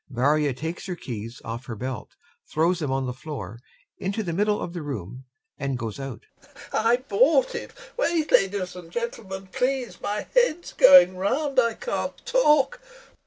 VARYA 0.09 0.55
takes 0.55 0.87
her 0.87 0.95
keys 0.95 1.43
off 1.45 1.67
her 1.67 1.75
belt, 1.75 2.15
throws 2.47 2.79
them 2.79 2.91
on 2.91 3.05
the 3.05 3.13
floor, 3.13 3.59
into 3.99 4.23
the 4.23 4.33
middle 4.33 4.59
of 4.59 4.73
the 4.73 4.81
room 4.81 5.25
and 5.59 5.77
goes 5.77 5.99
out.] 5.99 6.25
LOPAKHIN. 6.41 6.69
I 6.73 6.97
bought 7.07 7.53
it! 7.53 7.71
Wait, 7.97 8.31
ladies 8.31 8.75
and 8.75 8.89
gentlemen, 8.89 9.49
please, 9.51 10.01
my 10.01 10.25
head's 10.33 10.73
going 10.73 11.17
round, 11.17 11.59
I 11.59 11.75
can't 11.75 12.17
talk.... 12.25 12.81